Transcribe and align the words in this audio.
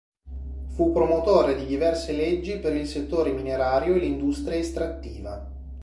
Fu 0.69 0.91
promotore 0.91 1.53
di 1.55 1.67
diverse 1.67 2.11
leggi 2.13 2.57
per 2.57 2.73
il 2.73 2.87
settore 2.87 3.31
minerario 3.33 3.93
e 3.93 3.99
l'industria 3.99 4.57
estrattiva. 4.57 5.47